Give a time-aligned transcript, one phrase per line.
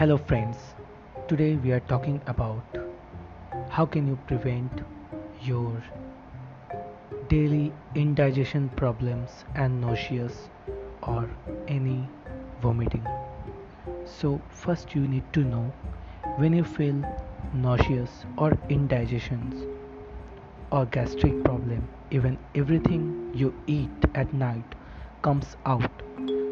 [0.00, 0.56] Hello friends.
[1.28, 2.78] Today we are talking about
[3.68, 4.80] how can you prevent
[5.42, 5.82] your
[7.28, 10.48] daily indigestion problems and nauseous
[11.02, 11.28] or
[11.68, 12.08] any
[12.62, 13.06] vomiting.
[14.06, 15.70] So first you need to know
[16.38, 17.04] when you feel
[17.52, 19.66] nauseous or indigestions
[20.72, 24.74] or gastric problem even everything you eat at night
[25.20, 26.02] comes out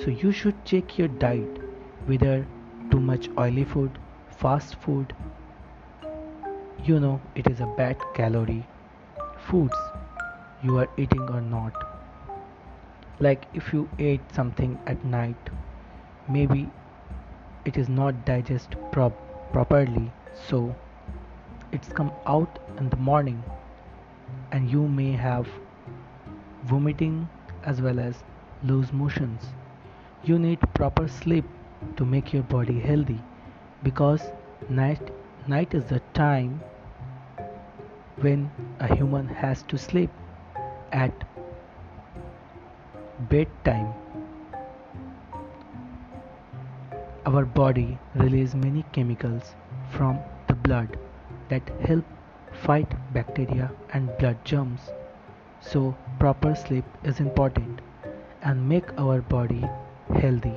[0.00, 1.64] so you should check your diet
[2.06, 2.44] whether
[2.90, 3.98] too much oily food,
[4.38, 5.14] fast food,
[6.84, 8.66] you know it is a bad calorie.
[9.48, 9.76] Foods
[10.62, 11.74] you are eating or not.
[13.18, 15.50] Like if you ate something at night,
[16.28, 16.68] maybe
[17.64, 20.10] it is not digest prop- properly,
[20.48, 20.74] so
[21.72, 23.42] it's come out in the morning,
[24.52, 25.48] and you may have
[26.64, 27.28] vomiting
[27.64, 28.22] as well as
[28.62, 29.42] loose motions.
[30.24, 31.44] You need proper sleep
[31.96, 33.20] to make your body healthy
[33.82, 34.22] because
[34.68, 35.12] night
[35.48, 36.60] night is the time
[38.24, 40.10] when a human has to sleep
[40.92, 41.24] at
[43.30, 43.92] bedtime.
[47.26, 49.54] Our body releases many chemicals
[49.90, 50.18] from
[50.48, 50.96] the blood
[51.48, 52.04] that help
[52.52, 54.80] fight bacteria and blood germs.
[55.60, 57.80] So proper sleep is important
[58.42, 59.64] and make our body
[60.14, 60.54] healthy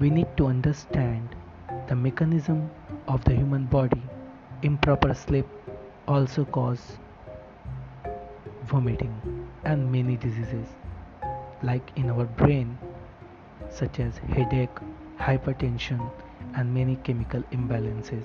[0.00, 1.36] we need to understand
[1.88, 2.68] the mechanism
[3.06, 4.02] of the human body.
[4.62, 5.46] Improper sleep
[6.08, 6.98] also cause
[8.64, 10.66] vomiting and many diseases
[11.62, 12.78] like in our brain
[13.70, 14.78] such as headache,
[15.18, 16.10] hypertension
[16.56, 18.24] and many chemical imbalances.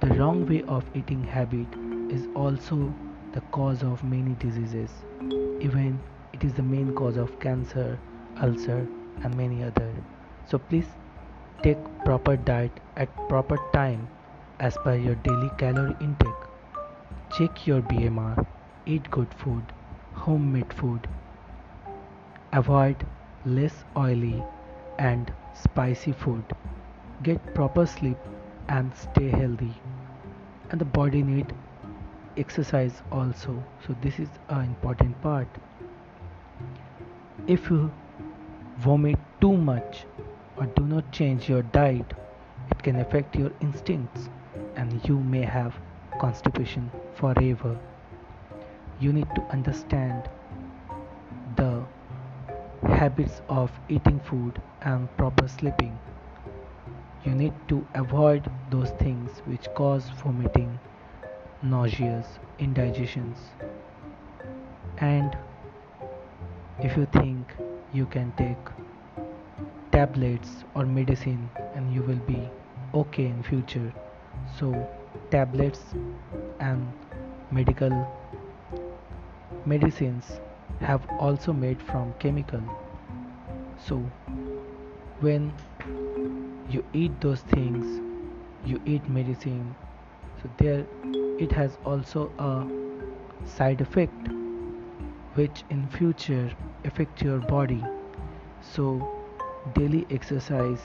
[0.00, 1.68] The wrong way of eating habit
[2.10, 2.94] is also
[3.32, 4.90] the cause of many diseases.
[5.60, 6.00] Even
[6.32, 7.98] it is the main cause of cancer,
[8.40, 8.88] ulcer
[9.22, 9.92] and many other
[10.50, 10.86] so please
[11.62, 14.08] take proper diet at proper time
[14.58, 16.48] as per your daily calorie intake.
[17.36, 18.46] Check your bmr
[18.86, 19.62] eat good food
[20.14, 21.08] homemade food.
[22.52, 23.06] Avoid
[23.44, 24.42] less oily
[24.98, 26.44] and spicy food.
[27.22, 28.18] Get proper sleep
[28.68, 29.74] and stay healthy.
[30.70, 31.52] And the body need
[32.36, 33.62] exercise also.
[33.86, 35.48] So this is an important part.
[37.46, 37.90] If you
[38.78, 40.04] vomit too much
[40.66, 42.12] do not change your diet,
[42.70, 44.28] it can affect your instincts
[44.76, 45.74] and you may have
[46.20, 47.78] constipation forever.
[49.00, 50.28] You need to understand
[51.56, 51.84] the
[52.86, 55.98] habits of eating food and proper sleeping.
[57.24, 60.78] You need to avoid those things which cause vomiting,
[61.62, 62.26] nauseous,
[62.58, 63.38] indigestions.
[64.98, 65.36] And
[66.80, 67.54] if you think
[67.92, 68.56] you can take
[69.92, 72.48] tablets or medicine and you will be
[72.94, 73.92] okay in future.
[74.58, 74.88] So
[75.30, 75.80] tablets
[76.60, 76.92] and
[77.50, 78.08] medical
[79.66, 80.40] medicines
[80.80, 82.62] have also made from chemical.
[83.78, 83.96] So
[85.20, 85.52] when
[86.70, 88.00] you eat those things
[88.64, 89.74] you eat medicine
[90.40, 90.86] so there
[91.38, 94.28] it has also a side effect
[95.34, 96.50] which in future
[96.84, 97.82] affect your body.
[98.60, 99.19] So
[99.74, 100.80] daily exercise,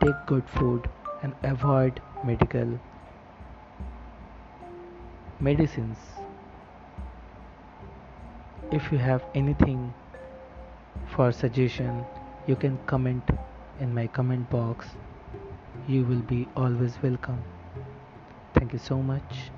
[0.00, 0.88] take good food,
[1.22, 2.78] and avoid medical
[5.40, 5.98] medicines.
[8.70, 9.94] If you have anything
[11.14, 12.04] for suggestion,
[12.46, 13.22] you can comment
[13.80, 14.86] in my comment box.
[15.86, 17.42] You will be always welcome.
[18.54, 19.50] Thank you so much.